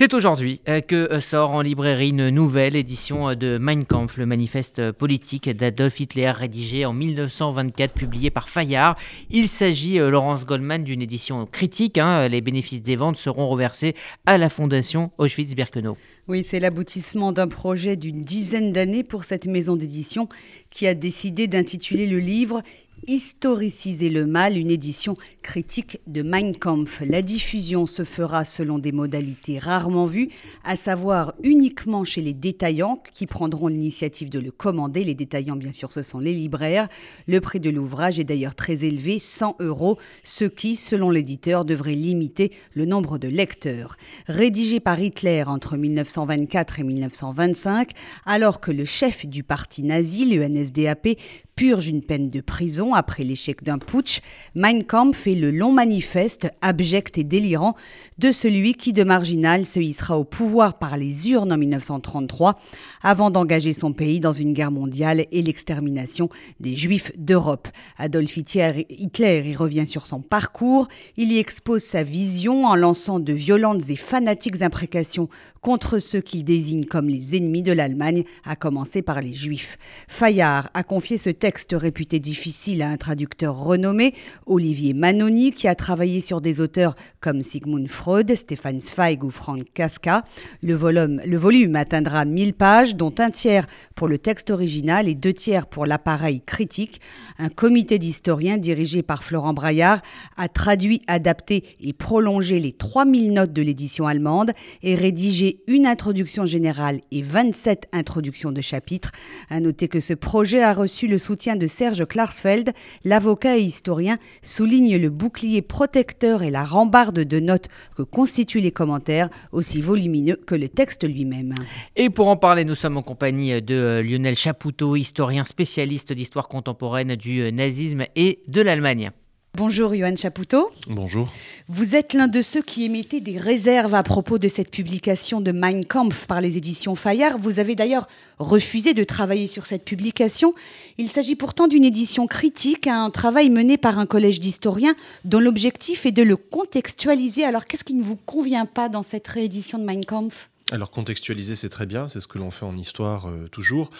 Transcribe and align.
C'est 0.00 0.14
aujourd'hui 0.14 0.62
euh, 0.66 0.80
que 0.80 1.12
euh, 1.12 1.20
sort 1.20 1.50
en 1.50 1.60
librairie 1.60 2.08
une 2.08 2.30
nouvelle 2.30 2.74
édition 2.74 3.28
euh, 3.28 3.34
de 3.34 3.58
Mein 3.58 3.84
Kampf, 3.84 4.16
le 4.16 4.24
manifeste 4.24 4.92
politique 4.92 5.50
d'Adolf 5.50 6.00
Hitler 6.00 6.30
rédigé 6.30 6.86
en 6.86 6.94
1924, 6.94 7.92
publié 7.92 8.30
par 8.30 8.48
Fayard. 8.48 8.96
Il 9.28 9.46
s'agit, 9.46 9.98
Laurence 9.98 10.46
Goldman, 10.46 10.84
d'une 10.84 11.02
édition 11.02 11.44
critique. 11.44 11.98
Hein. 11.98 12.28
Les 12.28 12.40
bénéfices 12.40 12.80
des 12.80 12.96
ventes 12.96 13.18
seront 13.18 13.46
reversés 13.50 13.94
à 14.24 14.38
la 14.38 14.48
fondation 14.48 15.10
Auschwitz-Birkenau. 15.18 15.98
Oui, 16.28 16.44
c'est 16.44 16.60
l'aboutissement 16.60 17.32
d'un 17.32 17.48
projet 17.48 17.96
d'une 17.96 18.24
dizaine 18.24 18.72
d'années 18.72 19.04
pour 19.04 19.24
cette 19.24 19.46
maison 19.46 19.76
d'édition 19.76 20.30
qui 20.70 20.86
a 20.86 20.94
décidé 20.94 21.46
d'intituler 21.46 22.06
le 22.06 22.20
livre 22.20 22.62
Historiciser 23.06 24.10
le 24.10 24.26
mal, 24.26 24.58
une 24.58 24.70
édition 24.70 25.16
critique 25.42 26.00
de 26.06 26.20
Mein 26.22 26.54
Kampf. 26.54 27.00
La 27.00 27.22
diffusion 27.22 27.86
se 27.86 28.04
fera 28.04 28.44
selon 28.44 28.78
des 28.78 28.92
modalités 28.92 29.58
rarement 29.58 30.04
vues, 30.04 30.28
à 30.64 30.76
savoir 30.76 31.34
uniquement 31.42 32.04
chez 32.04 32.20
les 32.20 32.34
détaillants 32.34 33.02
qui 33.14 33.26
prendront 33.26 33.68
l'initiative 33.68 34.28
de 34.28 34.38
le 34.38 34.50
commander. 34.50 35.02
Les 35.02 35.14
détaillants, 35.14 35.56
bien 35.56 35.72
sûr, 35.72 35.92
ce 35.92 36.02
sont 36.02 36.18
les 36.18 36.34
libraires. 36.34 36.88
Le 37.26 37.40
prix 37.40 37.58
de 37.58 37.70
l'ouvrage 37.70 38.20
est 38.20 38.24
d'ailleurs 38.24 38.54
très 38.54 38.84
élevé, 38.84 39.18
100 39.18 39.56
euros, 39.60 39.98
ce 40.22 40.44
qui, 40.44 40.76
selon 40.76 41.10
l'éditeur, 41.10 41.64
devrait 41.64 41.94
limiter 41.94 42.52
le 42.74 42.84
nombre 42.84 43.16
de 43.16 43.28
lecteurs. 43.28 43.96
Rédigé 44.26 44.78
par 44.78 45.00
Hitler 45.00 45.44
entre 45.46 45.78
1924 45.78 46.80
et 46.80 46.84
1925, 46.84 47.92
alors 48.26 48.60
que 48.60 48.70
le 48.70 48.84
chef 48.84 49.24
du 49.24 49.42
parti 49.42 49.82
nazi, 49.82 50.26
le 50.26 50.46
NSDAP, 50.46 51.08
purge 51.56 51.88
une 51.88 52.02
peine 52.02 52.28
de 52.28 52.40
prison 52.40 52.94
après 52.94 53.24
l'échec 53.24 53.62
d'un 53.62 53.78
putsch, 53.78 54.20
Mein 54.54 54.84
Kampf 54.84 55.18
fait 55.18 55.34
le 55.34 55.50
long 55.50 55.72
manifeste, 55.72 56.48
abject 56.62 57.18
et 57.18 57.24
délirant, 57.24 57.74
de 58.18 58.32
celui 58.32 58.74
qui, 58.74 58.92
de 58.92 59.04
marginal, 59.04 59.66
se 59.66 59.80
hissera 59.80 60.18
au 60.18 60.24
pouvoir 60.24 60.78
par 60.78 60.96
les 60.96 61.30
urnes 61.30 61.52
en 61.52 61.58
1933, 61.58 62.58
avant 63.02 63.30
d'engager 63.30 63.72
son 63.72 63.92
pays 63.92 64.20
dans 64.20 64.32
une 64.32 64.52
guerre 64.52 64.70
mondiale 64.70 65.26
et 65.30 65.42
l'extermination 65.42 66.28
des 66.60 66.76
Juifs 66.76 67.12
d'Europe. 67.16 67.68
Adolf 67.98 68.36
Hitler 68.36 68.86
y 68.88 69.56
revient 69.56 69.86
sur 69.86 70.06
son 70.06 70.20
parcours, 70.20 70.88
il 71.16 71.32
y 71.32 71.38
expose 71.38 71.82
sa 71.82 72.02
vision 72.02 72.64
en 72.66 72.76
lançant 72.76 73.20
de 73.20 73.32
violentes 73.32 73.90
et 73.90 73.96
fanatiques 73.96 74.62
imprécations 74.62 75.28
contre 75.60 75.98
ceux 75.98 76.20
qu'il 76.20 76.44
désigne 76.44 76.84
comme 76.84 77.08
les 77.08 77.36
ennemis 77.36 77.62
de 77.62 77.72
l'Allemagne, 77.72 78.24
à 78.44 78.56
commencer 78.56 79.02
par 79.02 79.20
les 79.20 79.34
Juifs. 79.34 79.76
Fayard 80.08 80.70
a 80.72 80.82
confié 80.82 81.18
ce 81.18 81.30
texte 81.30 81.49
réputé 81.72 82.18
difficile 82.18 82.82
à 82.82 82.88
un 82.88 82.96
traducteur 82.96 83.56
renommé, 83.56 84.14
Olivier 84.46 84.94
Manoni, 84.94 85.52
qui 85.52 85.68
a 85.68 85.74
travaillé 85.74 86.20
sur 86.20 86.40
des 86.40 86.60
auteurs 86.60 86.94
comme 87.20 87.42
Sigmund 87.42 87.88
Freud, 87.88 88.34
Stefan 88.34 88.80
Zweig 88.80 89.24
ou 89.24 89.30
Frank 89.30 89.64
Casca. 89.74 90.24
Le 90.62 90.74
volume, 90.74 91.20
le 91.24 91.36
volume 91.36 91.76
atteindra 91.76 92.24
1000 92.24 92.54
pages, 92.54 92.94
dont 92.94 93.14
un 93.18 93.30
tiers 93.30 93.66
pour 93.94 94.08
le 94.08 94.18
texte 94.18 94.50
original 94.50 95.08
et 95.08 95.14
deux 95.14 95.32
tiers 95.32 95.66
pour 95.66 95.86
l'appareil 95.86 96.40
critique. 96.40 97.00
Un 97.38 97.48
comité 97.48 97.98
d'historiens 97.98 98.58
dirigé 98.58 99.02
par 99.02 99.24
Florent 99.24 99.52
Braillard 99.52 100.02
a 100.36 100.48
traduit, 100.48 101.02
adapté 101.06 101.64
et 101.80 101.92
prolongé 101.92 102.60
les 102.60 102.72
3000 102.72 103.32
notes 103.32 103.52
de 103.52 103.62
l'édition 103.62 104.06
allemande 104.06 104.52
et 104.82 104.94
rédigé 104.94 105.62
une 105.66 105.86
introduction 105.86 106.46
générale 106.46 107.00
et 107.10 107.22
27 107.22 107.88
introductions 107.92 108.52
de 108.52 108.60
chapitres. 108.60 109.12
À 109.48 109.60
noter 109.60 109.88
que 109.88 110.00
ce 110.00 110.14
projet 110.14 110.62
a 110.62 110.72
reçu 110.72 111.06
le 111.06 111.18
soutien 111.18 111.29
de 111.30 111.66
Serge 111.66 112.04
Klarsfeld, 112.06 112.72
l'avocat 113.04 113.56
et 113.56 113.62
historien, 113.62 114.16
souligne 114.42 114.96
le 114.96 115.10
bouclier 115.10 115.62
protecteur 115.62 116.42
et 116.42 116.50
la 116.50 116.64
rambarde 116.64 117.20
de 117.20 117.40
notes 117.40 117.68
que 117.96 118.02
constituent 118.02 118.60
les 118.60 118.72
commentaires, 118.72 119.30
aussi 119.52 119.80
volumineux 119.80 120.36
que 120.44 120.56
le 120.56 120.68
texte 120.68 121.04
lui-même. 121.04 121.54
Et 121.94 122.10
pour 122.10 122.28
en 122.28 122.36
parler, 122.36 122.64
nous 122.64 122.74
sommes 122.74 122.96
en 122.96 123.02
compagnie 123.02 123.62
de 123.62 123.74
euh, 123.74 124.02
Lionel 124.02 124.34
Chapoutot, 124.34 124.96
historien 124.96 125.44
spécialiste 125.44 126.12
d'histoire 126.12 126.48
contemporaine 126.48 127.14
du 127.14 127.40
euh, 127.40 127.50
nazisme 127.50 128.04
et 128.16 128.40
de 128.48 128.60
l'Allemagne. 128.60 129.12
Bonjour 129.54 129.94
Johan 129.96 130.14
Chapoutot. 130.14 130.70
Bonjour. 130.86 131.28
Vous 131.68 131.96
êtes 131.96 132.12
l'un 132.12 132.28
de 132.28 132.40
ceux 132.40 132.62
qui 132.62 132.84
émettaient 132.84 133.20
des 133.20 133.36
réserves 133.36 133.94
à 133.94 134.04
propos 134.04 134.38
de 134.38 134.46
cette 134.46 134.70
publication 134.70 135.40
de 135.40 135.50
Mein 135.50 135.84
Kampf 135.84 136.26
par 136.26 136.40
les 136.40 136.56
éditions 136.56 136.94
Fayard. 136.94 137.36
Vous 137.36 137.58
avez 137.58 137.74
d'ailleurs 137.74 138.06
refusé 138.38 138.94
de 138.94 139.02
travailler 139.02 139.48
sur 139.48 139.66
cette 139.66 139.84
publication. 139.84 140.54
Il 140.98 141.10
s'agit 141.10 141.34
pourtant 141.34 141.66
d'une 141.66 141.84
édition 141.84 142.28
critique, 142.28 142.86
un 142.86 143.10
travail 143.10 143.50
mené 143.50 143.76
par 143.76 143.98
un 143.98 144.06
collège 144.06 144.38
d'historiens 144.38 144.94
dont 145.24 145.40
l'objectif 145.40 146.06
est 146.06 146.12
de 146.12 146.22
le 146.22 146.36
contextualiser. 146.36 147.44
Alors 147.44 147.64
qu'est-ce 147.64 147.84
qui 147.84 147.94
ne 147.94 148.04
vous 148.04 148.18
convient 148.26 148.66
pas 148.66 148.88
dans 148.88 149.02
cette 149.02 149.26
réédition 149.26 149.78
de 149.78 149.84
Mein 149.84 150.04
Kampf? 150.04 150.48
Alors 150.70 150.90
contextualiser, 150.90 151.56
c'est 151.56 151.68
très 151.68 151.86
bien, 151.86 152.06
c'est 152.06 152.20
ce 152.20 152.28
que 152.28 152.38
l'on 152.38 152.50
fait 152.50 152.64
en 152.64 152.76
histoire 152.76 153.28
euh, 153.28 153.48
toujours. 153.48 153.90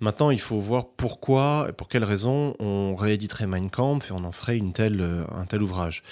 Maintenant, 0.00 0.30
il 0.30 0.40
faut 0.40 0.58
voir 0.58 0.86
pourquoi, 0.86 1.68
pour 1.76 1.88
quelles 1.88 2.04
raisons 2.04 2.54
on 2.60 2.94
rééditerait 2.94 3.46
Mein 3.46 3.70
Kampf 3.70 4.10
et 4.10 4.12
on 4.12 4.24
en 4.24 4.32
ferait 4.32 4.60
euh, 4.60 5.24
un 5.34 5.44
tel 5.44 5.62
ouvrage. 5.62 6.02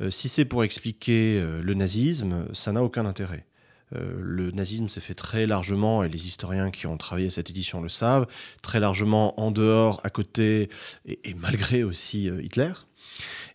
Euh, 0.00 0.10
si 0.10 0.28
c'est 0.28 0.44
pour 0.44 0.64
expliquer 0.64 1.42
le 1.42 1.74
nazisme, 1.74 2.46
ça 2.52 2.72
n'a 2.72 2.82
aucun 2.82 3.06
intérêt. 3.06 3.46
le 3.92 4.50
nazisme 4.50 4.88
s'est 4.88 5.00
fait 5.00 5.14
très 5.14 5.46
largement, 5.46 6.02
et 6.02 6.08
les 6.08 6.26
historiens 6.26 6.70
qui 6.70 6.86
ont 6.86 6.96
travaillé 6.96 7.28
à 7.28 7.30
cette 7.30 7.50
édition 7.50 7.80
le 7.80 7.88
savent, 7.88 8.26
très 8.62 8.80
largement 8.80 9.38
en 9.40 9.50
dehors, 9.50 10.00
à 10.04 10.10
côté, 10.10 10.70
et 11.06 11.34
malgré 11.34 11.82
aussi 11.82 12.28
Hitler. 12.42 12.72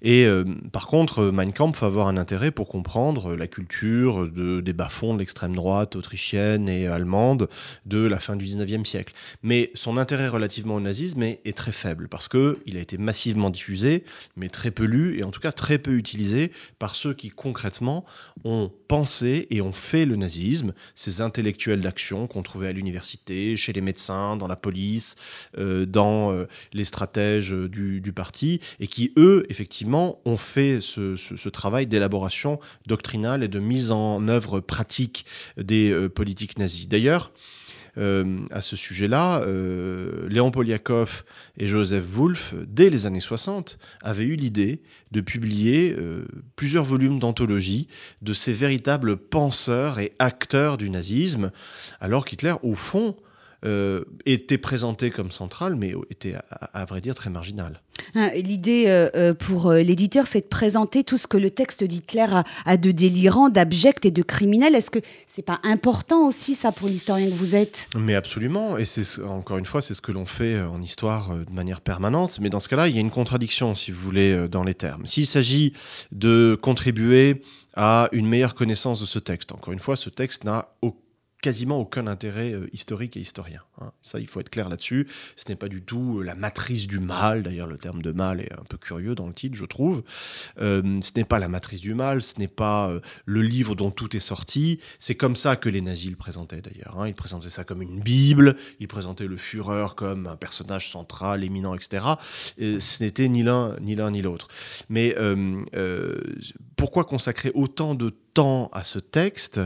Et 0.01 0.25
euh, 0.25 0.43
par 0.71 0.87
contre, 0.87 1.31
Mein 1.31 1.51
Kampf 1.51 1.81
va 1.81 1.87
avoir 1.87 2.07
un 2.07 2.17
intérêt 2.17 2.51
pour 2.51 2.67
comprendre 2.67 3.35
la 3.35 3.47
culture 3.47 4.29
de, 4.29 4.61
des 4.61 4.73
bas-fonds 4.73 5.13
de 5.13 5.19
l'extrême 5.19 5.55
droite 5.55 5.95
autrichienne 5.95 6.69
et 6.69 6.87
allemande 6.87 7.49
de 7.85 8.05
la 8.05 8.19
fin 8.19 8.35
du 8.35 8.45
19e 8.45 8.85
siècle. 8.85 9.13
Mais 9.43 9.71
son 9.73 9.97
intérêt 9.97 10.27
relativement 10.27 10.75
au 10.75 10.79
nazisme 10.79 11.23
est, 11.23 11.57
très 11.57 11.71
faible 11.71 12.07
parce 12.07 12.27
qu'il 12.27 12.77
a 12.77 12.79
été 12.79 12.99
massivement 12.99 13.49
diffusé, 13.49 14.03
mais 14.35 14.49
très 14.49 14.69
peu 14.69 14.83
lu 14.83 15.17
et 15.17 15.23
en 15.23 15.31
tout 15.31 15.39
cas 15.39 15.51
très 15.51 15.79
peu 15.79 15.93
utilisé 15.93 16.51
par 16.77 16.95
ceux 16.95 17.15
qui 17.15 17.29
concrètement 17.29 18.05
ont 18.43 18.71
pensé 18.87 19.47
et 19.49 19.61
ont 19.61 19.71
fait 19.71 20.05
le 20.05 20.15
nazisme, 20.17 20.73
ces 20.93 21.21
intellectuels 21.21 21.81
d'action 21.81 22.27
qu'on 22.27 22.43
trouvait 22.43 22.67
à 22.67 22.71
l'université, 22.71 23.55
chez 23.55 23.73
les 23.73 23.81
médecins, 23.81 24.37
dans 24.37 24.47
la 24.47 24.55
police, 24.55 25.15
euh, 25.57 25.85
dans 25.87 26.31
euh, 26.31 26.45
les 26.73 26.85
stratèges 26.85 27.51
du 27.51 28.13
parti, 28.13 28.59
et 28.79 28.87
qui, 28.87 29.13
eux, 29.17 29.36
effectivement, 29.49 30.19
ont 30.25 30.37
fait 30.37 30.79
ce, 30.81 31.49
travail 31.49 31.87
d'élaboration 31.87 32.59
doctrinale 32.85 33.43
et 33.43 33.47
de 33.47 33.59
mise 33.59 33.91
en 33.91 34.27
œuvre 34.27 34.59
pratique 34.59 35.25
des 35.57 35.91
euh, 35.91 36.09
politiques 36.09 36.57
nazies. 36.57 36.87
D'ailleurs, 36.87 37.31
euh, 37.97 38.39
à 38.51 38.61
ce 38.61 38.75
sujet-là, 38.75 39.41
euh, 39.41 40.27
Léon 40.29 40.51
Poliakov 40.51 41.23
et 41.57 41.67
Joseph 41.67 42.03
Wolff, 42.05 42.53
dès 42.67 42.89
les 42.89 43.05
années 43.05 43.21
60, 43.21 43.79
avaient 44.01 44.23
eu 44.23 44.35
l'idée 44.35 44.81
de 45.11 45.21
publier 45.21 45.95
plusieurs 46.55 46.83
volumes 46.83 47.17
d'anthologie 47.17 47.87
de 48.21 48.33
ces 48.33 48.51
véritables 48.51 49.17
penseurs 49.17 49.99
et 49.99 50.13
acteurs 50.19 50.77
du 50.77 50.89
nazisme, 50.89 51.51
alors 52.01 52.25
qu'Hitler, 52.25 52.53
au 52.61 52.75
fond, 52.75 53.15
euh, 53.65 54.03
était 54.27 54.59
présenté 54.59 55.09
comme 55.09 55.31
central, 55.31 55.75
mais 55.75 55.93
était, 56.11 56.35
à, 56.51 56.85
vrai 56.85 57.01
dire, 57.01 57.15
très 57.15 57.31
marginal. 57.31 57.81
Hein, 58.13 58.29
l'idée 58.35 58.85
euh, 58.85 59.09
euh, 59.15 59.33
pour 59.33 59.71
l'éditeur, 59.71 60.27
c'est 60.27 60.41
de 60.41 60.45
présenter 60.45 61.03
tout 61.03 61.17
ce 61.17 61.25
que 61.25 61.37
le 61.37 61.49
texte 61.49 61.83
d'Hitler 61.83 62.27
a, 62.65 62.77
de 62.77 62.91
délirant, 62.91 63.49
d'abject 63.49 64.05
et 64.05 64.11
de 64.11 64.21
criminel. 64.21 64.75
Est-ce 64.75 64.91
que 64.91 64.99
c'est 65.25 65.45
pas 65.45 65.59
important 65.63 66.27
aussi, 66.27 66.53
ça, 66.53 66.71
pour 66.71 66.87
l'historien 66.87 67.27
que 67.29 67.33
vous 67.33 67.55
êtes? 67.55 67.87
Mais 67.97 68.13
absolument. 68.13 68.77
Et 68.77 68.85
c'est 68.85 69.23
encore 69.23 69.57
une 69.57 69.65
fois, 69.65 69.81
c'est 69.81 69.95
ce 69.95 70.01
que 70.01 70.11
l'on 70.11 70.27
fait 70.27 70.61
en 70.61 70.79
histoire 70.83 71.33
de 71.33 71.51
manière 71.51 71.81
permanente. 71.81 72.37
Mais 72.39 72.51
dans 72.51 72.59
ce 72.59 72.69
cas-là, 72.69 72.87
il 72.87 72.93
y 72.93 72.99
a 72.99 73.01
une 73.01 73.09
contradiction, 73.09 73.73
si 73.73 73.89
vous 73.89 73.99
voulez, 73.99 74.47
dans 74.47 74.63
les 74.63 74.75
termes. 74.75 75.07
S'il 75.07 75.25
s'agit 75.25 75.73
de 76.11 76.55
contribuer 76.61 77.41
à 77.75 78.07
une 78.11 78.27
meilleure 78.27 78.53
connaissance 78.53 78.99
de 78.99 79.05
ce 79.07 79.17
texte, 79.17 79.51
encore 79.51 79.73
une 79.73 79.79
fois, 79.79 79.95
ce 79.95 80.11
texte 80.11 80.43
n'a 80.43 80.69
aucun 80.83 81.06
quasiment 81.41 81.79
aucun 81.79 82.07
intérêt 82.07 82.53
euh, 82.53 82.67
historique 82.73 83.15
et 83.15 83.19
historien. 83.19 83.61
Hein. 83.79 83.91
Ça, 84.01 84.19
il 84.19 84.27
faut 84.27 84.39
être 84.39 84.49
clair 84.49 84.69
là-dessus. 84.69 85.07
Ce 85.35 85.47
n'est 85.49 85.55
pas 85.55 85.67
du 85.67 85.81
tout 85.81 86.19
euh, 86.19 86.23
la 86.23 86.35
matrice 86.35 86.87
du 86.87 86.99
mal. 86.99 87.43
D'ailleurs, 87.43 87.67
le 87.67 87.77
terme 87.77 88.01
de 88.01 88.11
mal 88.11 88.41
est 88.41 88.51
un 88.53 88.63
peu 88.67 88.77
curieux 88.77 89.13
dans 89.13 89.27
le 89.27 89.33
titre, 89.33 89.55
je 89.55 89.65
trouve. 89.65 90.03
Euh, 90.59 90.99
ce 91.01 91.11
n'est 91.15 91.25
pas 91.25 91.39
la 91.39 91.47
matrice 91.47 91.81
du 91.81 91.93
mal. 91.93 92.21
Ce 92.23 92.39
n'est 92.39 92.47
pas 92.47 92.91
le 93.25 93.41
livre 93.41 93.75
dont 93.75 93.91
tout 93.91 94.15
est 94.15 94.21
sorti. 94.21 94.79
C'est 94.99 95.15
comme 95.15 95.35
ça 95.35 95.55
que 95.55 95.69
les 95.69 95.81
nazis 95.81 96.09
le 96.09 96.17
présentaient 96.17 96.61
d'ailleurs. 96.61 96.99
Hein. 96.99 97.07
Ils 97.07 97.15
présentaient 97.15 97.49
ça 97.49 97.63
comme 97.63 97.81
une 97.81 97.99
Bible. 97.99 98.55
Ils 98.79 98.87
présentaient 98.87 99.27
le 99.27 99.37
Führer 99.37 99.95
comme 99.95 100.27
un 100.27 100.35
personnage 100.35 100.89
central, 100.89 101.43
éminent, 101.43 101.75
etc. 101.75 102.05
Et 102.57 102.79
ce 102.79 103.03
n'était 103.03 103.29
ni 103.29 103.43
l'un 103.43 103.75
ni 103.79 103.95
l'un 103.95 104.11
ni 104.11 104.21
l'autre. 104.21 104.47
Mais 104.89 105.15
pourquoi 106.75 107.05
consacrer 107.05 107.51
autant 107.53 107.95
de 107.95 108.09
temps 108.09 108.26
à 108.71 108.83
ce 108.83 108.99
texte 108.99 109.59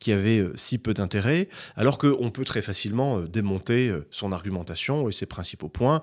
qui 0.00 0.12
avait 0.12 0.38
euh, 0.38 0.52
si 0.54 0.78
peu 0.78 0.94
d'intérêt, 0.94 1.48
alors 1.76 1.98
qu'on 1.98 2.30
peut 2.30 2.44
très 2.44 2.62
facilement 2.62 3.18
euh, 3.18 3.26
démonter 3.26 3.88
euh, 3.88 4.06
son 4.10 4.32
argumentation 4.32 5.08
et 5.08 5.12
ses 5.12 5.26
principaux 5.26 5.68
points 5.68 6.02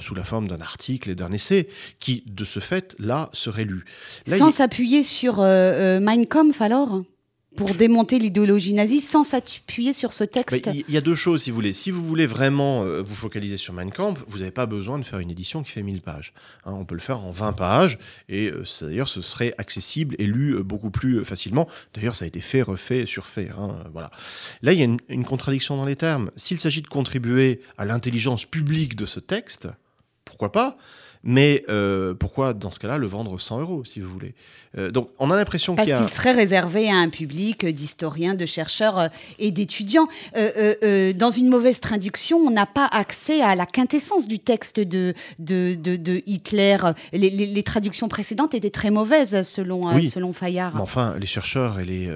sous 0.00 0.14
la 0.14 0.24
forme 0.24 0.48
d'un 0.48 0.60
article 0.60 1.10
et 1.10 1.14
d'un 1.14 1.32
essai, 1.32 1.68
qui, 1.98 2.22
de 2.26 2.44
ce 2.44 2.60
fait, 2.60 2.94
là, 2.98 3.30
serait 3.32 3.64
lu. 3.64 3.84
Sans 4.26 4.50
s'appuyer 4.50 5.02
sur 5.02 5.38
Mein 5.40 6.26
Kampf, 6.26 6.60
alors? 6.60 7.02
Pour 7.56 7.74
démonter 7.74 8.18
l'idéologie 8.18 8.72
nazie 8.72 9.00
sans 9.00 9.24
s'appuyer 9.24 9.92
sur 9.92 10.12
ce 10.12 10.24
texte 10.24 10.70
Il 10.72 10.92
y 10.92 10.96
a 10.96 11.00
deux 11.00 11.14
choses, 11.14 11.42
si 11.42 11.50
vous 11.50 11.56
voulez. 11.56 11.72
Si 11.72 11.90
vous 11.90 12.04
voulez 12.04 12.26
vraiment 12.26 12.82
euh, 12.82 13.02
vous 13.02 13.14
focaliser 13.14 13.56
sur 13.56 13.72
Mein 13.74 13.90
Kampf, 13.90 14.24
vous 14.28 14.38
n'avez 14.38 14.50
pas 14.50 14.66
besoin 14.66 14.98
de 14.98 15.04
faire 15.04 15.18
une 15.18 15.30
édition 15.30 15.62
qui 15.62 15.70
fait 15.70 15.82
1000 15.82 16.00
pages. 16.00 16.32
Hein. 16.64 16.72
on 16.72 16.84
peut 16.84 16.94
le 16.94 17.00
faire 17.00 17.20
en 17.20 17.30
20 17.30 17.52
pages, 17.52 17.98
et 18.28 18.50
euh, 18.50 18.64
d'ailleurs, 18.80 19.08
ce 19.08 19.20
serait 19.20 19.54
accessible 19.58 20.16
et 20.18 20.26
lu 20.26 20.54
euh, 20.54 20.62
beaucoup 20.62 20.90
plus 20.90 21.24
facilement. 21.24 21.68
D'ailleurs, 21.94 22.14
ça 22.14 22.24
a 22.24 22.28
été 22.28 22.40
fait, 22.40 22.62
refait, 22.62 23.06
surfait. 23.06 23.50
Hein, 23.56 23.76
voilà. 23.92 24.10
Là, 24.62 24.72
il 24.72 24.78
y 24.78 24.82
a 24.82 24.96
une 25.08 25.24
contradiction 25.24 25.76
dans 25.76 25.84
les 25.84 25.96
termes. 25.96 26.30
S'il 26.36 26.58
s'agit 26.58 26.82
de 26.82 26.88
contribuer 26.88 27.60
à 27.76 27.84
l'intelligence 27.84 28.44
publique 28.44 28.96
de 28.96 29.04
ce 29.04 29.20
texte, 29.20 29.68
pourquoi 30.24 30.52
pas? 30.52 30.76
Mais 31.24 31.64
euh, 31.68 32.14
pourquoi, 32.14 32.52
dans 32.52 32.70
ce 32.70 32.78
cas-là, 32.80 32.98
le 32.98 33.06
vendre 33.06 33.38
100 33.38 33.60
euros, 33.60 33.84
si 33.84 34.00
vous 34.00 34.10
voulez? 34.10 34.34
Euh, 34.76 34.90
Donc, 34.90 35.10
on 35.18 35.30
a 35.30 35.36
l'impression 35.36 35.74
qu'il 35.76 35.92
a... 35.92 35.98
qu'il 35.98 36.08
serait 36.08 36.32
réservé 36.32 36.90
à 36.90 36.96
un 36.96 37.10
public 37.10 37.64
d'historiens, 37.66 38.34
de 38.34 38.46
chercheurs 38.46 38.98
euh, 38.98 39.08
et 39.38 39.50
d'étudiants. 39.50 40.08
dans 40.34 41.30
une 41.30 41.48
mauvaise 41.48 41.80
traduction, 41.80 42.38
on 42.38 42.50
n'a 42.50 42.66
pas 42.66 42.86
accès 42.86 43.40
à 43.40 43.54
la 43.54 43.66
quintessence 43.66 44.26
du 44.26 44.38
texte 44.38 44.80
de, 44.80 45.14
de, 45.38 45.74
de, 45.74 46.22
Hitler. 46.26 46.76
Les, 47.12 47.62
traductions 47.62 48.08
précédentes 48.08 48.54
étaient 48.54 48.70
très 48.70 48.90
mauvaises, 48.90 49.42
selon, 49.42 50.00
selon 50.02 50.32
Fayard. 50.32 50.74
Mais 50.74 50.80
enfin, 50.80 51.16
les 51.18 51.26
chercheurs 51.26 51.78
et 51.78 51.84
les, 51.84 52.10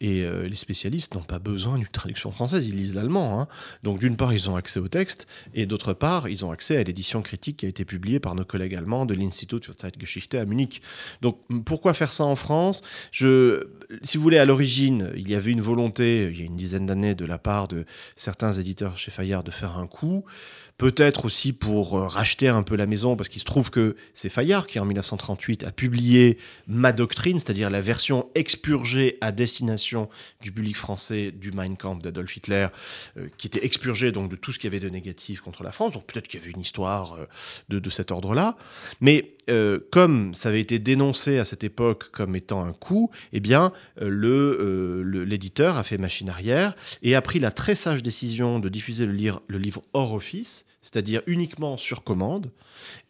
et, 0.00 0.24
les 0.24 0.56
spécialistes 0.56 1.14
n'ont 1.14 1.22
pas 1.22 1.38
besoin 1.38 1.78
d'une 1.78 1.86
traduction 1.86 2.30
française, 2.32 2.66
ils 2.68 2.76
lisent 2.76 2.94
l'allemand. 2.94 3.40
Hein. 3.40 3.48
Donc, 3.82 3.98
d'une 3.98 4.16
part, 4.16 4.32
ils 4.32 4.50
ont 4.50 4.56
accès 4.56 4.80
au 4.80 4.88
texte, 4.88 5.26
et 5.54 5.66
d'autre 5.66 5.94
part, 5.94 6.28
ils 6.28 6.44
ont 6.44 6.50
accès 6.50 6.76
à 6.76 6.82
l'édition 6.82 7.22
critique 7.22 7.58
qui 7.58 7.66
a 7.66 7.68
été 7.68 7.84
publiée 7.84 8.20
par 8.20 8.34
nos 8.42 8.46
collègues 8.46 8.74
allemands 8.74 9.06
de 9.06 9.14
l'Institut 9.14 9.64
für 9.64 9.74
Zeitgeschichte 9.74 10.34
à 10.34 10.44
Munich. 10.44 10.82
Donc 11.20 11.38
pourquoi 11.64 11.94
faire 11.94 12.12
ça 12.12 12.24
en 12.24 12.36
France? 12.36 12.82
Je, 13.10 13.66
Si 14.02 14.16
vous 14.16 14.22
voulez, 14.22 14.38
à 14.38 14.44
l'origine, 14.44 15.12
il 15.16 15.28
y 15.28 15.34
avait 15.34 15.52
une 15.52 15.60
volonté, 15.60 16.28
il 16.30 16.38
y 16.38 16.42
a 16.42 16.46
une 16.46 16.56
dizaine 16.56 16.86
d'années, 16.86 17.14
de 17.14 17.26
la 17.26 17.38
part 17.38 17.68
de 17.68 17.84
certains 18.16 18.52
éditeurs 18.52 18.96
chez 18.96 19.10
Fayard 19.10 19.44
de 19.44 19.50
faire 19.50 19.78
un 19.78 19.86
coup 19.86 20.24
peut-être 20.82 21.26
aussi 21.26 21.52
pour 21.52 21.96
euh, 21.96 22.08
racheter 22.08 22.48
un 22.48 22.64
peu 22.64 22.74
la 22.74 22.86
maison, 22.86 23.14
parce 23.14 23.28
qu'il 23.28 23.40
se 23.40 23.44
trouve 23.44 23.70
que 23.70 23.94
c'est 24.14 24.28
Fayard 24.28 24.66
qui, 24.66 24.80
en 24.80 24.84
1938, 24.84 25.62
a 25.62 25.70
publié 25.70 26.38
Ma 26.66 26.90
Doctrine, 26.90 27.38
c'est-à-dire 27.38 27.70
la 27.70 27.80
version 27.80 28.28
expurgée 28.34 29.16
à 29.20 29.30
destination 29.30 30.08
du 30.40 30.50
public 30.50 30.76
français 30.76 31.30
du 31.30 31.52
Mein 31.52 31.76
Kampf 31.76 32.02
d'Adolf 32.02 32.36
Hitler, 32.36 32.66
euh, 33.16 33.28
qui 33.38 33.46
était 33.46 33.64
expurgée 33.64 34.10
donc 34.10 34.28
de 34.28 34.34
tout 34.34 34.50
ce 34.50 34.58
qu'il 34.58 34.72
y 34.72 34.74
avait 34.74 34.84
de 34.84 34.90
négatif 34.90 35.40
contre 35.40 35.62
la 35.62 35.70
France. 35.70 35.92
Donc 35.92 36.04
peut-être 36.04 36.26
qu'il 36.26 36.40
y 36.40 36.42
avait 36.42 36.52
une 36.52 36.60
histoire 36.60 37.14
euh, 37.14 37.80
de, 37.80 37.90
cet 37.90 38.10
ordre-là. 38.10 38.56
Mais 39.00 39.36
comme 39.90 40.34
ça 40.34 40.50
avait 40.50 40.60
été 40.60 40.78
dénoncé 40.78 41.38
à 41.38 41.44
cette 41.44 41.64
époque 41.64 42.10
comme 42.10 42.36
étant 42.36 42.64
un 42.64 42.72
coup, 42.72 43.10
eh 43.32 43.40
bien, 43.40 43.72
l'éditeur 44.00 45.76
a 45.76 45.82
fait 45.82 45.98
machine 45.98 46.28
arrière 46.28 46.74
et 47.02 47.14
a 47.14 47.22
pris 47.22 47.38
la 47.38 47.50
très 47.50 47.74
sage 47.74 48.02
décision 48.02 48.58
de 48.58 48.68
diffuser 48.68 49.06
le, 49.06 49.12
livre 49.58 49.82
hors 49.92 50.14
office 50.14 50.66
c'est-à-dire 50.82 51.22
uniquement 51.26 51.76
sur 51.76 52.02
commande, 52.02 52.50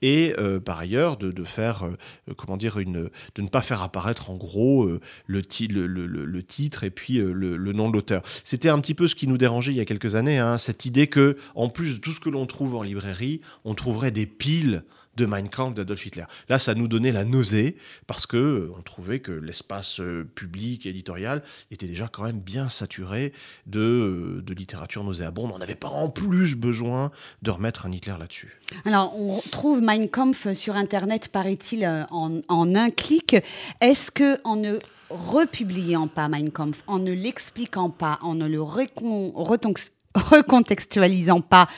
et 0.02 0.34
euh, 0.38 0.60
par 0.60 0.78
ailleurs 0.78 1.16
de, 1.16 1.44
faire, 1.44 1.86
euh, 1.86 2.34
comment 2.36 2.58
dire, 2.58 2.78
une, 2.78 3.10
de 3.34 3.42
ne 3.42 3.48
pas 3.48 3.62
faire 3.62 3.82
apparaître 3.82 4.30
en 4.30 4.36
gros 4.36 4.84
euh, 4.84 5.00
le, 5.26 5.40
le, 5.40 6.42
titre 6.42 6.84
et 6.84 6.90
puis 6.90 7.14
le, 7.14 7.56
nom 7.72 7.88
de 7.88 7.94
l'auteur. 7.94 8.22
C'était 8.44 8.68
un 8.68 8.78
petit 8.78 8.94
peu 8.94 9.08
ce 9.08 9.14
qui 9.14 9.26
nous 9.26 9.38
dérangeait 9.38 9.72
il 9.72 9.76
y 9.76 9.80
a 9.80 9.86
quelques 9.86 10.14
années, 10.14 10.38
hein, 10.38 10.58
cette 10.58 10.84
idée 10.84 11.06
que, 11.06 11.38
en 11.54 11.70
plus 11.70 11.94
de 11.94 11.98
tout 11.98 12.12
ce 12.12 12.20
que 12.20 12.28
l'on 12.28 12.44
trouve 12.44 12.74
en 12.74 12.82
librairie, 12.82 13.40
on 13.64 13.74
trouverait 13.74 14.10
des 14.10 14.26
piles 14.26 14.84
de 15.16 15.26
Mein 15.26 15.48
Kampf 15.48 15.74
d'Adolf 15.74 16.06
Hitler. 16.06 16.24
Là, 16.48 16.58
ça 16.58 16.74
nous 16.74 16.88
donnait 16.88 17.12
la 17.12 17.24
nausée 17.24 17.76
parce 18.06 18.26
que 18.26 18.36
euh, 18.36 18.72
on 18.76 18.82
trouvait 18.82 19.20
que 19.20 19.32
l'espace 19.32 20.00
euh, 20.00 20.28
public 20.34 20.86
et 20.86 20.90
éditorial 20.90 21.42
était 21.70 21.86
déjà 21.86 22.08
quand 22.08 22.24
même 22.24 22.40
bien 22.40 22.68
saturé 22.68 23.32
de, 23.66 23.80
euh, 23.80 24.42
de 24.42 24.54
littérature 24.54 25.04
nauséabonde. 25.04 25.52
On 25.54 25.58
n'avait 25.58 25.74
pas 25.74 25.88
en 25.88 26.08
plus 26.08 26.54
besoin 26.54 27.10
de 27.42 27.50
remettre 27.50 27.86
un 27.86 27.92
Hitler 27.92 28.14
là-dessus. 28.18 28.58
Alors, 28.84 29.18
on 29.18 29.40
trouve 29.50 29.80
Mein 29.82 30.08
Kampf 30.08 30.52
sur 30.54 30.76
Internet, 30.76 31.28
paraît-il, 31.28 31.86
en, 32.10 32.74
un 32.74 32.90
clic. 32.90 33.36
Est-ce 33.80 34.10
que 34.10 34.38
en 34.44 34.56
ne 34.56 34.78
republiant 35.10 36.08
pas 36.08 36.28
Mein 36.28 36.50
Kampf, 36.50 36.82
en 36.86 36.98
ne 36.98 37.12
l'expliquant 37.12 37.90
pas, 37.90 38.18
en 38.22 38.34
ne 38.34 38.46
le 38.46 38.62
recontextualisant 38.62 41.42
pas 41.42 41.68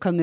comme 0.00 0.20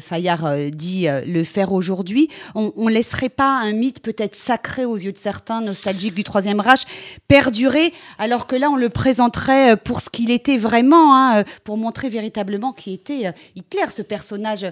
Fayard 0.00 0.46
euh, 0.46 0.70
dit 0.70 1.08
euh, 1.08 1.22
le 1.26 1.44
faire 1.44 1.72
aujourd'hui, 1.72 2.28
on, 2.54 2.72
ne 2.76 2.90
laisserait 2.90 3.28
pas 3.28 3.60
un 3.60 3.72
mythe 3.72 4.00
peut-être 4.00 4.34
sacré 4.34 4.84
aux 4.84 4.96
yeux 4.96 5.12
de 5.12 5.18
certains, 5.18 5.60
nostalgiques 5.60 6.14
du 6.14 6.24
Troisième 6.24 6.60
Reich, 6.60 6.86
perdurer, 7.28 7.92
alors 8.18 8.46
que 8.46 8.56
là 8.56 8.70
on 8.70 8.76
le 8.76 8.88
présenterait 8.88 9.76
pour 9.76 10.00
ce 10.00 10.10
qu'il 10.10 10.30
était 10.30 10.56
vraiment, 10.56 11.16
hein, 11.16 11.44
pour 11.64 11.76
montrer 11.76 12.08
véritablement 12.08 12.72
qui 12.72 12.92
était 12.92 13.32
Hitler, 13.56 13.90
ce 13.90 14.02
personnage 14.02 14.66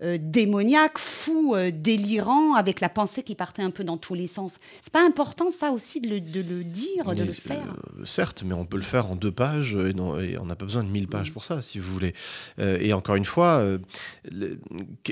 démoniaque, 0.00 0.98
fou, 0.98 1.56
délirant, 1.72 2.54
avec 2.54 2.80
la 2.80 2.88
pensée 2.88 3.22
qui 3.22 3.34
partait 3.34 3.62
un 3.62 3.70
peu 3.70 3.84
dans 3.84 3.96
tous 3.96 4.14
les 4.14 4.26
sens. 4.26 4.56
C'est 4.80 4.92
pas 4.92 5.04
important 5.04 5.50
ça 5.50 5.70
aussi 5.70 6.00
de 6.00 6.08
le, 6.08 6.20
dire, 6.64 7.04
de 7.14 7.22
le 7.22 7.32
faire? 7.32 7.74
Certes, 8.04 8.42
mais 8.44 8.54
on 8.54 8.64
peut 8.64 8.76
le 8.76 8.82
faire 8.82 9.10
en 9.10 9.16
deux 9.16 9.32
pages 9.32 9.76
et, 9.76 9.90
et 9.90 10.38
on 10.38 10.46
n'a 10.46 10.56
pas 10.56 10.64
besoin 10.64 10.84
de 10.84 10.88
mille 10.88 11.08
pages 11.08 11.32
pour 11.32 11.44
ça, 11.44 11.62
si 11.62 11.78
vous 11.78 11.92
voulez. 11.92 12.14
et 12.58 12.92
encore 12.92 13.16
une 13.16 13.24
fois, 13.24 13.64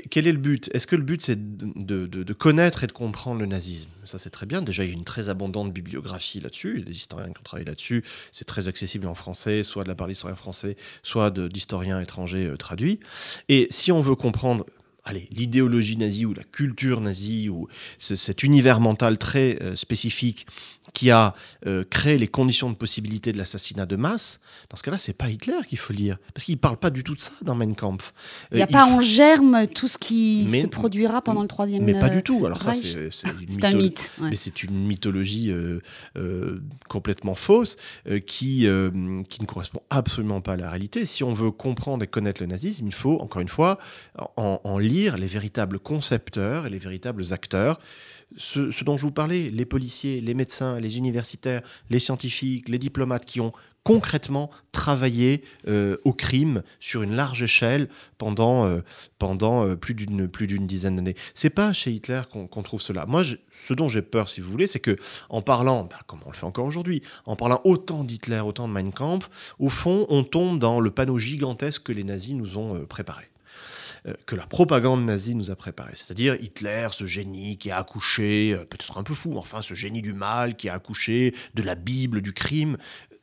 quel 0.09 0.27
est 0.27 0.31
le 0.31 0.37
but? 0.37 0.69
Est-ce 0.73 0.87
que 0.87 0.95
le 0.95 1.03
but, 1.03 1.21
c'est 1.21 1.57
de, 1.57 2.33
connaître 2.33 2.83
et 2.83 2.87
de 2.87 2.91
comprendre 2.91 3.39
le 3.39 3.45
nazisme? 3.45 3.89
Ça, 4.05 4.17
c'est 4.17 4.29
très 4.29 4.45
bien. 4.45 4.61
Déjà, 4.61 4.83
il 4.83 4.89
y 4.89 4.93
a 4.93 4.95
une 4.95 5.03
très 5.03 5.29
abondante 5.29 5.73
bibliographie 5.73 6.39
là-dessus. 6.39 6.83
Les 6.85 6.95
historiens 6.95 7.31
qui 7.31 7.39
ont 7.39 7.43
travaillé 7.43 7.65
là-dessus, 7.65 8.03
c'est 8.31 8.45
très 8.45 8.67
accessible 8.67 9.07
en 9.07 9.15
français, 9.15 9.63
soit 9.63 9.83
de 9.83 9.89
la 9.89 9.95
part 9.95 10.07
d'historiens 10.07 10.35
français, 10.35 10.77
soit 11.03 11.31
d'historiens 11.31 12.01
étrangers 12.01 12.47
euh, 12.47 12.57
traduits. 12.57 12.99
Et 13.49 13.67
si 13.69 13.91
on 13.91 14.01
veut 14.01 14.15
comprendre 14.15 14.65
l'idéologie 15.13 15.97
nazie 15.97 16.25
ou 16.25 16.33
la 16.33 16.43
culture 16.43 17.01
nazie 17.01 17.49
ou 17.49 17.67
cet 17.97 18.43
univers 18.43 18.79
mental 18.79 19.17
très 19.17 19.61
euh, 19.61 19.75
spécifique 19.75 20.47
qui 20.97 21.11
a 21.11 21.35
euh, 21.67 21.83
créé 21.87 22.17
les 22.17 22.27
conditions 22.27 22.71
de 22.71 22.75
possibilité 22.75 23.31
de 23.31 23.37
l'assassinat 23.37 23.85
de 23.85 23.95
masse, 23.95 24.39
dans 24.71 24.77
ce 24.77 24.81
cas-là, 24.81 24.97
c'est 24.97 25.13
pas 25.13 25.29
Hitler 25.29 25.59
qu'il 25.67 25.77
faut 25.77 25.93
lire, 25.93 26.17
parce 26.33 26.43
qu'il 26.43 26.57
parle 26.57 26.77
pas 26.77 26.89
du 26.89 27.03
tout 27.03 27.13
de 27.13 27.21
ça 27.21 27.33
dans 27.43 27.53
Mein 27.53 27.75
Kampf. 27.75 28.15
Il 28.51 28.57
n'y 28.57 28.63
a 28.63 28.65
euh, 28.65 28.67
pas 28.67 28.87
en 28.87 28.99
germe 28.99 29.67
tout 29.67 29.87
ce 29.87 29.99
qui 29.99 30.49
se 30.59 30.65
produira 30.65 31.21
pendant 31.21 31.43
le 31.43 31.47
troisième. 31.47 31.83
Mais 31.83 31.99
pas 31.99 32.09
du 32.09 32.23
tout. 32.23 32.43
Alors 32.47 32.63
ça, 32.63 32.73
c'est 32.73 33.11
un 33.63 33.73
mythe. 33.73 34.11
Mais 34.19 34.35
c'est 34.35 34.63
une 34.63 34.87
mythologie 34.87 35.53
complètement 36.89 37.35
fausse 37.35 37.77
qui 38.25 38.67
qui 39.29 39.41
ne 39.41 39.45
correspond 39.45 39.81
absolument 39.91 40.41
pas 40.41 40.53
à 40.53 40.57
la 40.57 40.69
réalité. 40.71 41.05
Si 41.05 41.23
on 41.23 41.33
veut 41.33 41.51
comprendre 41.51 42.03
et 42.03 42.07
connaître 42.07 42.41
le 42.41 42.47
nazisme, 42.47 42.87
il 42.87 42.93
faut 42.93 43.19
encore 43.19 43.43
une 43.43 43.49
fois 43.49 43.77
en, 44.35 44.59
en 44.63 44.77
lire 44.79 45.17
les 45.17 45.27
véritables 45.27 45.77
concepteurs 45.77 46.65
et 46.65 46.71
les 46.71 46.79
véritables 46.79 47.23
acteurs. 47.31 47.79
Ce, 48.35 48.83
dont 48.83 48.97
je 48.97 49.03
vous 49.03 49.11
parlais, 49.11 49.49
les 49.49 49.65
policiers, 49.65 50.19
les 50.19 50.33
médecins, 50.33 50.79
les 50.79 50.86
universitaires, 50.95 51.61
les 51.89 51.99
scientifiques, 51.99 52.69
les 52.69 52.79
diplomates 52.79 53.25
qui 53.25 53.41
ont 53.41 53.51
concrètement 53.87 54.49
travaillé 54.73 55.45
euh, 55.69 55.95
au 56.03 56.11
crime 56.11 56.61
sur 56.81 57.03
une 57.03 57.15
large 57.15 57.41
échelle 57.41 57.87
pendant, 58.17 58.65
euh, 58.65 58.81
pendant 59.17 59.65
euh, 59.65 59.77
plus 59.77 59.93
d'une 59.93 60.27
plus 60.27 60.45
d'une 60.45 60.67
dizaine 60.67 60.97
d'années. 60.97 61.15
C'est 61.33 61.49
pas 61.49 61.71
chez 61.71 61.91
Hitler 61.91 62.21
qu'on 62.29 62.63
trouve 62.63 62.81
cela. 62.81 63.05
Moi, 63.05 63.23
ce 63.49 63.73
dont 63.73 63.87
j'ai 63.87 64.01
peur, 64.01 64.27
si 64.27 64.41
vous 64.41 64.51
voulez, 64.51 64.67
c'est 64.67 64.81
que 64.81 64.97
en 65.29 65.41
parlant, 65.41 65.85
bah, 65.85 65.99
comme 66.05 66.19
on 66.25 66.31
le 66.31 66.35
fait 66.35 66.45
encore 66.45 66.65
aujourd'hui, 66.65 67.01
en 67.25 67.37
parlant 67.37 67.61
autant 67.63 68.03
d'Hitler, 68.03 68.41
autant 68.41 68.67
de 68.67 68.73
Mein 68.73 68.91
Kampf, 68.91 69.29
au 69.57 69.69
fond, 69.69 70.05
on 70.09 70.25
tombe 70.25 70.59
dans 70.59 70.81
le 70.81 70.91
panneau 70.91 71.17
gigantesque 71.17 71.83
que 71.83 71.93
les 71.93 72.03
nazis 72.03 72.35
nous 72.35 72.57
ont 72.57 72.85
préparé. 72.87 73.29
Euh, 74.07 74.13
que 74.25 74.35
la 74.35 74.45
propagande 74.45 75.05
nazie 75.05 75.35
nous 75.35 75.51
a 75.51 75.55
préparé. 75.55 75.91
C'est-à-dire 75.93 76.35
Hitler, 76.35 76.87
ce 76.91 77.05
génie 77.05 77.57
qui 77.57 77.71
a 77.71 77.77
accouché, 77.77 78.53
euh, 78.53 78.65
peut-être 78.65 78.97
un 78.97 79.03
peu 79.03 79.13
fou, 79.13 79.37
enfin 79.37 79.61
ce 79.61 79.73
génie 79.73 80.01
du 80.01 80.13
mal 80.13 80.55
qui 80.55 80.69
a 80.69 80.73
accouché 80.73 81.33
de 81.55 81.63
la 81.63 81.75
Bible, 81.75 82.21
du 82.21 82.33
crime. 82.33 82.77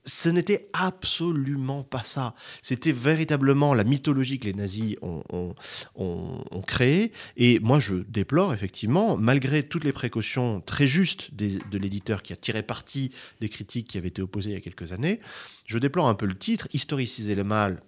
Ce 0.06 0.28
n'était 0.28 0.68
absolument 0.74 1.82
pas 1.82 2.02
ça. 2.02 2.34
C'était 2.60 2.92
véritablement 2.92 3.72
la 3.72 3.84
mythologie 3.84 4.38
que 4.38 4.44
les 4.44 4.52
nazis 4.52 4.96
ont, 5.00 5.54
ont, 5.94 6.62
créée. 6.66 7.12
Et 7.38 7.58
moi, 7.60 7.78
je 7.78 7.94
déplore 7.94 8.52
effectivement, 8.52 9.16
malgré 9.16 9.62
toutes 9.62 9.84
les 9.84 9.94
précautions 9.94 10.60
très 10.60 10.86
justes 10.86 11.34
de 11.34 11.78
l'éditeur 11.78 12.22
qui 12.22 12.34
a 12.34 12.36
tiré 12.36 12.62
parti 12.62 13.12
des 13.40 13.48
critiques 13.48 13.88
qui 13.88 13.96
avaient 13.96 14.08
été 14.08 14.20
opposées 14.20 14.50
il 14.50 14.54
y 14.54 14.56
a 14.56 14.60
quelques 14.60 14.92
années, 14.92 15.20
je 15.66 15.78
déplore 15.78 16.08
un 16.08 16.14
peu 16.14 16.26
le 16.26 16.36
titre, 16.36 16.68
Historiciser 16.74 17.34
le 17.34 17.44
mal, 17.44 17.80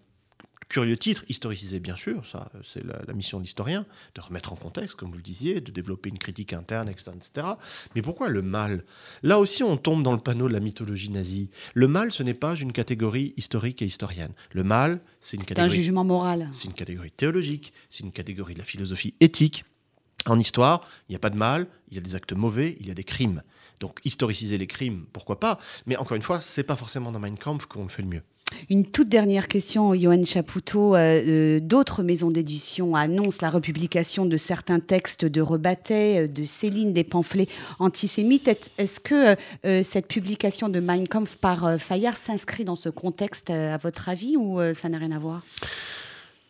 Curieux 0.68 0.96
titre, 0.96 1.24
historiciser 1.28 1.78
bien 1.78 1.94
sûr, 1.94 2.26
ça 2.26 2.50
c'est 2.64 2.82
la, 2.84 3.14
mission 3.14 3.38
de 3.38 3.44
l'historien, 3.44 3.86
de 4.16 4.20
remettre 4.20 4.52
en 4.52 4.56
contexte, 4.56 4.96
comme 4.96 5.10
vous 5.10 5.16
le 5.16 5.22
disiez, 5.22 5.60
de 5.60 5.70
développer 5.70 6.08
une 6.08 6.18
critique 6.18 6.52
interne, 6.52 6.88
externe, 6.88 7.18
etc. 7.18 7.46
Mais 7.94 8.02
pourquoi 8.02 8.28
le 8.28 8.42
mal? 8.42 8.84
Là 9.22 9.38
aussi 9.38 9.62
on 9.62 9.76
tombe 9.76 10.02
dans 10.02 10.12
le 10.12 10.18
panneau 10.18 10.48
de 10.48 10.52
la 10.52 10.60
mythologie 10.60 11.10
nazie. 11.10 11.50
Le 11.74 11.86
mal 11.86 12.10
ce 12.10 12.24
n'est 12.24 12.34
pas 12.34 12.56
une 12.56 12.72
catégorie 12.72 13.32
historique 13.36 13.80
et 13.82 13.84
historienne. 13.84 14.32
Le 14.52 14.64
mal 14.64 15.00
c'est 15.20 15.36
une 15.36 15.44
catégorie... 15.44 15.70
un 15.70 15.74
jugement 15.74 16.04
moral. 16.04 16.48
C'est 16.52 16.66
une 16.66 16.74
catégorie 16.74 17.12
théologique, 17.12 17.72
c'est 17.88 18.02
une 18.02 18.12
catégorie 18.12 18.54
de 18.54 18.58
la 18.58 18.64
philosophie 18.64 19.14
éthique. 19.20 19.64
En 20.26 20.40
histoire, 20.40 20.80
il 21.08 21.12
n'y 21.12 21.16
a 21.16 21.20
pas 21.20 21.30
de 21.30 21.36
mal, 21.36 21.68
il 21.90 21.94
y 21.94 21.98
a 21.98 22.00
des 22.00 22.16
actes 22.16 22.32
mauvais, 22.32 22.76
il 22.80 22.88
y 22.88 22.90
a 22.90 22.94
des 22.94 23.04
crimes. 23.04 23.42
Donc 23.78 24.00
historiciser 24.04 24.58
les 24.58 24.66
crimes, 24.66 25.06
pourquoi 25.12 25.38
pas? 25.38 25.60
Mais 25.86 25.96
encore 25.96 26.16
une 26.16 26.22
fois, 26.22 26.40
c'est 26.40 26.64
pas 26.64 26.76
forcément 26.76 27.12
dans 27.12 27.20
Mein 27.20 27.38
Kampf 27.38 27.66
qu'on 27.66 27.84
le 27.84 27.88
fait 27.88 28.02
le 28.02 28.08
mieux. 28.08 28.22
Une 28.70 28.84
toute 28.84 29.08
dernière 29.08 29.48
question, 29.48 29.94
Johan 29.94 30.24
Chapoutot. 30.24 30.94
Euh, 30.94 30.98
euh, 30.98 31.60
d'autres 31.60 32.02
maisons 32.02 32.30
d'édition 32.30 32.94
annoncent 32.94 33.38
la 33.42 33.50
republication 33.50 34.26
de 34.26 34.36
certains 34.36 34.80
textes 34.80 35.24
de 35.24 35.40
Rebattet, 35.40 36.24
euh, 36.24 36.28
de 36.28 36.44
Céline, 36.44 36.92
des 36.92 37.04
pamphlets 37.04 37.48
antisémites. 37.78 38.72
Est-ce 38.78 39.00
que 39.00 39.36
cette 39.82 40.08
publication 40.08 40.68
de 40.68 40.80
Mein 40.80 41.06
Kampf 41.06 41.36
par 41.36 41.80
Fayard 41.80 42.16
s'inscrit 42.16 42.64
dans 42.64 42.76
ce 42.76 42.88
contexte, 42.88 43.50
à 43.50 43.76
votre 43.76 44.08
avis, 44.08 44.36
ou 44.36 44.60
ça 44.74 44.88
n'a 44.88 44.98
rien 44.98 45.12
à 45.12 45.18
voir? 45.18 45.42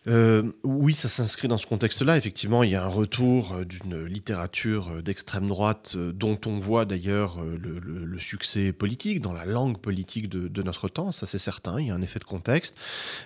Euh, 0.09 0.53
oui, 0.63 0.95
ça 0.95 1.09
s'inscrit 1.09 1.49
dans 1.49 1.59
ce 1.59 1.67
contexte-là. 1.67 2.17
Effectivement, 2.17 2.63
il 2.63 2.71
y 2.71 2.75
a 2.75 2.85
un 2.85 2.89
retour 2.89 3.53
euh, 3.53 3.65
d'une 3.65 4.05
littérature 4.05 4.91
euh, 4.91 5.03
d'extrême 5.03 5.49
droite 5.49 5.97
dont 5.97 6.39
on 6.47 6.59
voit 6.59 6.85
d'ailleurs 6.85 7.43
le, 7.43 8.19
succès 8.19 8.73
politique, 8.73 9.21
dans 9.21 9.33
la 9.33 9.45
langue 9.45 9.79
politique 9.79 10.29
de, 10.29 10.63
notre 10.63 10.89
temps, 10.89 11.13
ça 11.13 11.27
c'est 11.27 11.39
certain, 11.39 11.81
il 11.81 11.89
y 11.89 11.91
a 11.91 11.95
un 11.95 12.03
effet 12.03 12.19
de 12.19 12.25
contexte. 12.25 12.79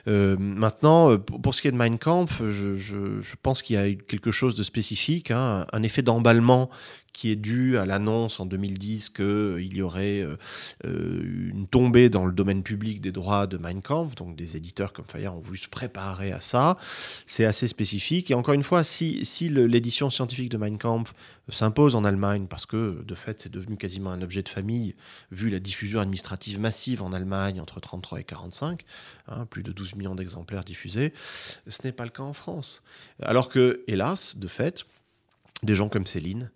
maintenant, 0.07 1.17
pour, 1.17 1.55
ce 1.55 1.63
qui 1.63 1.69
est 1.69 1.73
de 1.73 1.77
Mein 1.77 1.97
Kampf, 1.97 2.43
je, 2.49 3.35
pense 3.41 3.63
qu'il 3.63 3.77
y 3.77 3.79
a 3.79 3.95
quelque 3.95 4.31
chose 4.31 4.55
de 4.57 4.63
spécifique, 4.63 5.31
hein, 5.31 5.67
un 5.73 5.83
effet 5.83 6.03
d'emballement 6.03 6.71
qui 7.13 7.31
est 7.31 7.37
dû 7.37 7.77
à 7.77 7.87
l'annonce 7.87 8.41
en 8.41 8.47
2010 8.47 9.11
qu'il 9.11 9.25
euh, 9.25 9.63
y 9.63 9.83
aurait 9.83 10.21
euh, 10.21 10.37
euh, 10.85 11.51
une 11.53 11.67
tombée 11.67 12.09
dans 12.09 12.25
le 12.25 12.33
domaine 12.33 12.63
public 12.63 13.01
des 13.01 13.13
droits 13.13 13.47
de 13.47 13.59
Mein 13.59 13.83
Kampf. 13.83 14.15
Donc 14.15 14.37
des 14.37 14.57
éditeurs 14.57 14.93
comme 14.93 15.05
Fayard 15.07 15.37
ont 15.37 15.41
voulu 15.41 15.59
se 15.59 15.69
préparer 15.69 16.33
à 16.33 16.41
ça. 16.41 16.77
C'est 17.27 17.45
assez 17.45 17.67
spécifique. 17.67 18.31
Et 18.31 18.35
encore 18.35 18.55
une 18.55 18.63
fois, 18.63 18.85
si, 18.85 19.25
si 19.25 19.49
l'édition 19.49 20.11
scientifique 20.11 20.51
de 20.51 20.57
Mein 20.57 20.79
Kampf 20.79 21.13
s'impose 21.49 21.97
en 21.97 22.05
Allemagne, 22.05 22.47
parce 22.49 22.65
que 22.65 23.03
de 23.05 23.15
fait 23.17 23.41
c'est 23.41 23.53
devenu 23.53 23.77
quasiment 23.77 24.13
un 24.13 24.23
objet 24.23 24.43
de 24.43 24.49
famille, 24.49 24.95
vu 25.33 25.51
la 25.51 25.59
diffusion 25.59 26.01
administrative 26.01 26.61
massive 26.61 27.03
en 27.03 27.13
Allemagne 27.13 27.61
entre 27.61 27.81
33 27.81 28.21
et 28.21 28.25
45, 28.25 28.83
hein, 29.27 29.47
plus 29.47 29.65
de 29.65 29.73
12 29.73 29.97
millions 29.97 30.15
d'exemplaires 30.15 30.65
diffusés, 30.65 31.13
ce 31.67 31.83
n'est 31.83 31.93
pas 31.93 32.05
le 32.05 32.11
cas 32.11 32.23
en 32.23 32.35
France. 32.35 32.85
Alors 33.21 33.49
que, 33.49 33.83
hélas, 33.89 34.37
de 34.37 34.47
fait, 34.47 34.85
des 35.63 35.75
gens 35.75 35.89
comme 35.89 36.07
Céline, 36.07 36.51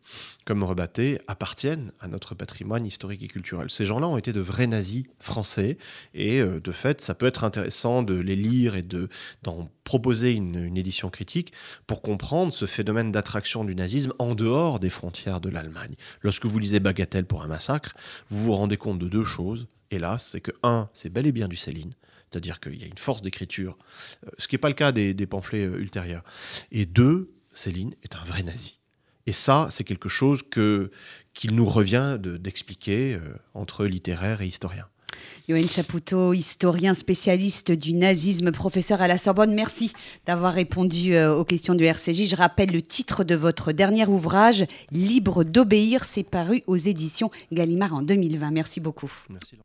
comme 0.45 0.63
Rebatté, 0.63 1.21
appartiennent 1.29 1.93
à 2.01 2.09
notre 2.09 2.35
patrimoine 2.35 2.87
historique 2.87 3.23
et 3.23 3.29
culturel. 3.29 3.69
Ces 3.71 3.87
gens-là 3.87 4.09
ont 4.09 4.17
été 4.17 4.33
de 4.33 4.41
vrais 4.41 4.67
nazis 4.67 5.05
français, 5.19 5.79
et 6.15 6.41
euh, 6.41 6.61
de 6.61 6.73
fait, 6.73 7.01
ça 7.01 7.15
peut 7.15 7.27
être 7.27 7.45
intéressant 7.45 8.03
de 8.03 8.15
les 8.15 8.37
lire 8.37 8.77
et 8.77 8.83
d'en 9.43 9.69
proposer 9.85 10.33
une, 10.33 10.55
édition 10.75 11.09
critique 11.09 11.53
pour 11.87 12.03
comprendre 12.03 12.53
ce 12.53 12.67
phénomène 12.67 13.13
d'attraction 13.13 13.65
du 13.65 13.75
nazisme 13.75 14.13
en 14.19 14.35
dehors 14.35 14.81
des 14.81 14.91
frontières 14.91 15.41
de 15.41 15.49
l'Allemagne. 15.49 15.95
Lorsque 16.23 16.47
vous 16.47 16.59
lisez 16.59 16.81
Bagatelle 16.81 17.27
pour 17.27 17.43
un 17.43 17.47
massacre, 17.47 17.95
vous 18.29 18.43
vous 18.43 18.55
rendez 18.55 18.77
compte 18.77 18.99
de 18.99 19.09
deux 19.09 19.25
choses, 19.25 19.69
hélas, 19.91 20.27
c'est 20.27 20.41
que, 20.41 20.51
un, 20.63 20.89
c'est 20.95 21.11
bel 21.11 21.27
et 21.27 21.33
bien 21.33 21.49
du 21.49 21.57
Céline, 21.57 21.95
c'est-à-dire 22.31 22.59
qu'il 22.61 22.81
y 22.81 22.85
a 22.85 22.87
une 22.87 22.99
force 22.99 23.23
d'écriture, 23.23 23.79
euh, 24.27 24.31
ce 24.39 24.49
qui 24.49 24.55
n'est 24.55 24.61
pas 24.61 24.69
le 24.69 24.75
cas 24.75 24.91
des, 24.91 25.15
des 25.15 25.27
pamphlets 25.27 25.65
euh, 25.65 25.79
ultérieurs, 25.79 26.25
et 26.73 26.87
deux, 26.87 27.31
Céline 27.53 27.95
est 28.03 28.17
un 28.17 28.25
vrai 28.25 28.43
nazi. 28.43 28.81
Et 29.27 29.33
ça, 29.33 29.69
c'est 29.71 29.85
quelque 29.85 30.09
chose 30.09 30.43
que, 30.43 30.91
qu'il 31.33 31.55
nous 31.55 31.65
revient 31.65 32.19
d'expliquer 32.21 33.15
euh, 33.15 33.21
entre 33.55 33.87
littéraires 33.87 34.43
et 34.43 34.47
historiens. 34.47 34.87
Yoann 35.49 35.69
Chapoutot, 35.69 36.33
historien 36.33 36.95
spécialiste 36.95 37.71
du 37.71 37.93
nazisme, 37.93 38.51
professeur 38.51 39.03
à 39.03 39.09
la 39.09 39.19
Sorbonne, 39.19 39.55
merci 39.55 39.93
d'avoir 40.27 40.55
répondu 40.55 41.15
euh, 41.15 41.35
aux 41.35 41.45
questions 41.45 41.75
du 41.75 41.85
RCJ. 41.85 42.29
Je 42.29 42.37
rappelle 42.37 42.73
le 42.73 42.83
titre 42.83 43.25
de 43.25 43.35
votre 43.35 43.73
dernier 43.73 44.07
ouvrage, 44.07 44.67
Libre 44.91 45.45
d'obéir, 45.45 46.05
c'est 46.05 46.23
paru 46.23 46.63
aux 46.67 46.77
éditions 46.77 47.31
Gallimard 47.53 47.95
en 47.95 48.03
2020. 48.03 48.51
Merci 48.51 48.81
beaucoup. 48.81 49.13
Merci. 49.29 49.57